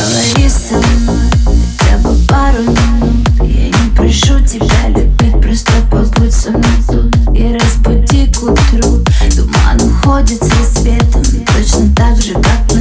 [0.00, 1.30] Поговори со мной
[1.78, 3.28] хотя бы пару минут.
[3.42, 9.04] Я не прошу тебя любить, просто побудь со мной тут И разбуди к утру.
[9.36, 12.79] Туман уходит с рассветом Точно так же, как мы